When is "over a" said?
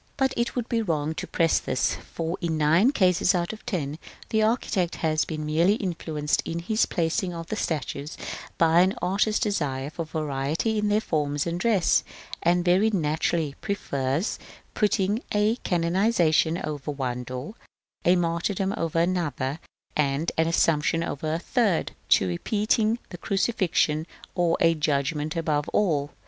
21.03-21.37